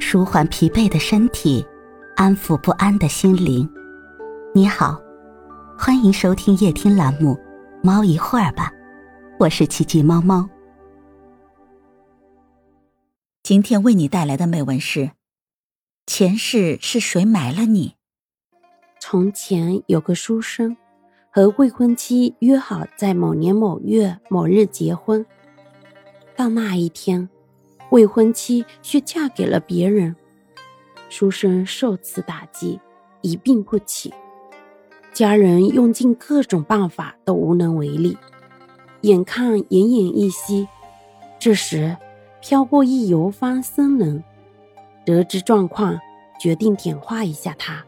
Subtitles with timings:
[0.00, 1.64] 舒缓疲惫的身体，
[2.16, 3.68] 安抚不安的心灵。
[4.54, 5.00] 你好，
[5.78, 7.34] 欢迎收听夜听栏目
[7.82, 8.70] 《猫一会儿吧》，
[9.38, 10.48] 我是奇迹猫猫。
[13.42, 15.10] 今天为你带来的美文是：
[16.06, 17.94] 前世是谁埋了你？
[19.00, 20.76] 从前有个书生，
[21.30, 25.24] 和未婚妻约好在某年某月某日结婚。
[26.36, 27.28] 到那一天。
[27.90, 30.14] 未婚妻却嫁给了别人，
[31.08, 32.78] 书生受此打击，
[33.22, 34.12] 一病不起。
[35.12, 38.16] 家人用尽各种办法都无能为力，
[39.00, 40.68] 眼看奄奄一息。
[41.38, 41.96] 这时，
[42.40, 44.22] 飘过一游方僧人，
[45.04, 45.98] 得知状况，
[46.38, 47.84] 决定点化一下他。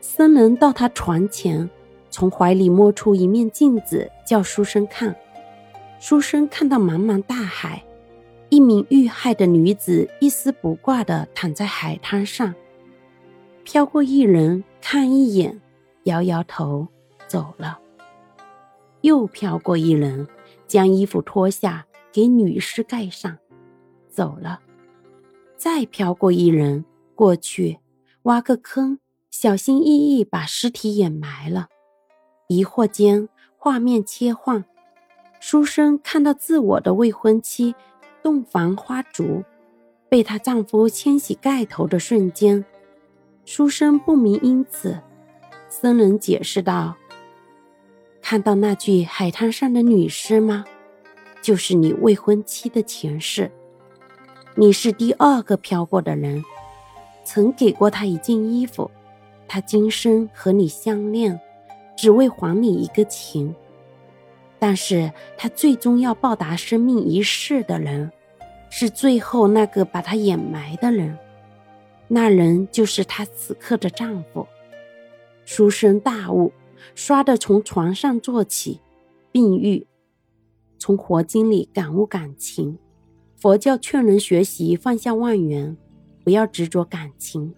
[0.00, 1.70] 僧人到他床前，
[2.10, 5.14] 从怀里摸出一面镜子，叫书生看。
[6.00, 7.82] 书生看到茫茫大海。
[8.50, 12.54] 一名遇害的女子一丝不挂地躺在海滩上，
[13.62, 15.60] 飘过一人，看一眼，
[16.04, 16.88] 摇摇头，
[17.26, 17.78] 走了。
[19.02, 20.26] 又飘过一人，
[20.66, 23.36] 将衣服脱下给女尸盖上，
[24.08, 24.60] 走了。
[25.56, 27.78] 再飘过一人，过去
[28.22, 28.98] 挖个坑，
[29.30, 31.68] 小心翼翼把尸体掩埋了。
[32.48, 34.64] 疑惑间，画面切换，
[35.38, 37.74] 书生看到自我的未婚妻。
[38.22, 39.42] 洞房花烛，
[40.08, 42.64] 被她丈夫牵起盖头的瞬间，
[43.44, 44.98] 书生不明因此。
[45.68, 46.96] 僧人解释道
[48.22, 50.64] ：“看到那具海滩上的女尸吗？
[51.42, 53.50] 就是你未婚妻的前世。
[54.54, 56.42] 你是第二个飘过的人，
[57.22, 58.90] 曾给过她一件衣服。
[59.46, 61.38] 她今生和你相恋，
[61.96, 63.54] 只为还你一个情。”
[64.58, 68.10] 但是他最终要报答生命一世的人，
[68.70, 71.16] 是最后那个把他掩埋的人，
[72.08, 74.46] 那人就是他此刻的丈夫。
[75.44, 76.52] 书生大悟，
[76.94, 78.80] 唰的从床上坐起，
[79.32, 79.86] 病愈
[80.78, 82.78] 从佛经里感悟感情。
[83.36, 85.76] 佛教劝人学习放下妄缘，
[86.24, 87.54] 不要执着感情，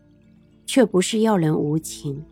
[0.67, 2.23] 却不是要人无情，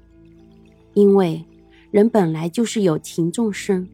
[0.93, 1.45] 因为
[1.91, 3.89] 人本来就是有情众生。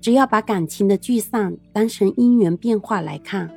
[0.00, 3.50] 只要把感情的聚散当成因缘变化来看，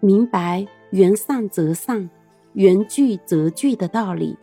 [0.00, 2.08] 明白缘散则散，
[2.52, 4.36] 缘聚则聚的道理，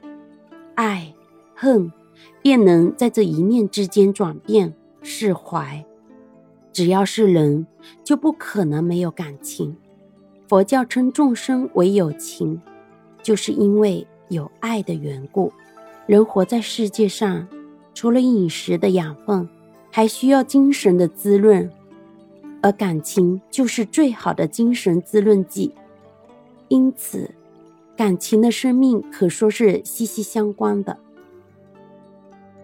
[0.75, 1.13] 爱、
[1.55, 1.91] 恨
[2.41, 5.85] 便能在这一念之间转变释怀。
[6.71, 7.67] 只要是人，
[8.03, 9.77] 就不可能没有感情。
[10.47, 12.59] 佛教称众生为有情，
[13.21, 15.53] 就是因为有爱的缘故。
[16.07, 17.47] 人活在世界上，
[17.93, 19.47] 除了饮食的养分。
[19.95, 21.69] 还需要精神的滋润，
[22.63, 25.71] 而感情就是最好的精神滋润剂。
[26.67, 27.29] 因此，
[27.95, 30.97] 感情的生命可说是息息相关的。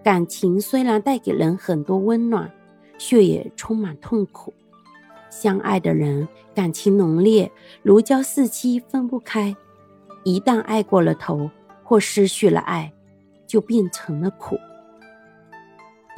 [0.04, 2.52] 感情虽然带给人很多温暖，
[2.98, 4.52] 却也充满痛苦。
[5.30, 7.52] 相爱的人感情浓烈，
[7.84, 9.56] 如胶似漆，分不开。
[10.24, 11.52] 一旦爱过了头，
[11.84, 12.92] 或失去了爱，
[13.46, 14.58] 就变成了苦。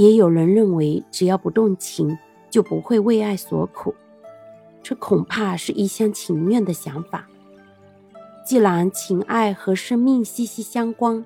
[0.02, 2.18] 也有人认为，只要不动情，
[2.50, 3.94] 就不会为爱所苦。
[4.82, 7.28] 这恐怕是一厢情愿的想法。
[8.44, 11.24] 既然情爱和生命息息相关，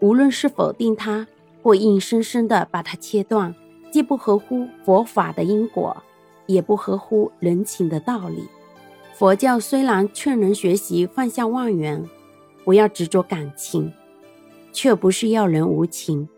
[0.00, 1.28] 无论是否定它，
[1.62, 3.54] 或硬生生的把它切断，
[3.92, 5.96] 既不合乎佛法的因果，
[6.46, 8.42] 也不合乎人情的道理。
[9.14, 12.04] 佛教虽然劝人学习放下妄缘，
[12.64, 13.92] 不要执着感情，
[14.72, 16.28] 却不是要人无情。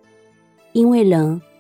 [0.75, 1.41] 因为人